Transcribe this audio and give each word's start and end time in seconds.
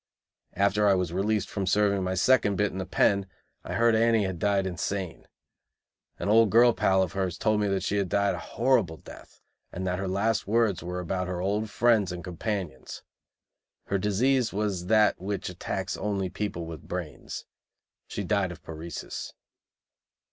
After 0.55 0.87
I 0.87 0.95
was 0.95 1.13
released 1.13 1.47
from 1.47 1.67
serving 1.67 2.03
my 2.03 2.15
second 2.15 2.55
bit 2.55 2.71
in 2.71 2.79
the 2.79 2.87
"pen," 2.87 3.27
I 3.63 3.73
heard 3.73 3.93
Annie 3.93 4.23
had 4.23 4.39
died 4.39 4.65
insane. 4.65 5.27
An 6.17 6.27
old 6.27 6.49
girl 6.49 6.73
pal 6.73 7.03
of 7.03 7.13
hers 7.13 7.37
told 7.37 7.59
me 7.61 7.67
that 7.67 7.83
she 7.83 7.97
had 7.97 8.09
died 8.09 8.33
a 8.33 8.39
horrible 8.39 8.97
death, 8.97 9.41
and 9.71 9.85
that 9.85 9.99
her 9.99 10.07
last 10.07 10.47
words 10.47 10.81
were 10.81 10.99
about 10.99 11.27
her 11.27 11.39
old 11.39 11.69
friends 11.69 12.11
and 12.11 12.23
companions. 12.23 13.03
Her 13.83 13.99
disease 13.99 14.51
was 14.51 14.87
that 14.87 15.21
which 15.21 15.49
attacks 15.49 15.95
only 15.95 16.29
people 16.29 16.65
with 16.65 16.87
brains. 16.87 17.45
She 18.07 18.23
died 18.23 18.51
of 18.51 18.63
paresis. 18.63 19.33